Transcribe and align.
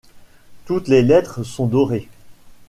Toutes 0.65 0.87
les 0.87 1.03
lettres 1.03 1.43
sont 1.43 1.67
dorées. 1.67 2.09